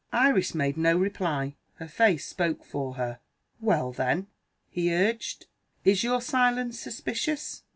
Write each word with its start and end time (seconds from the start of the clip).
Iris 0.13 0.55
made 0.55 0.77
no 0.77 0.97
reply; 0.97 1.57
her 1.75 1.87
face 1.87 2.25
spoke 2.27 2.65
for 2.65 2.95
her. 2.95 3.19
"Well, 3.59 3.91
then," 3.91 4.25
he 4.67 4.91
urged, 4.95 5.45
"is 5.85 6.03
your 6.03 6.21
silence 6.21 6.79
suspicious? 6.79 7.61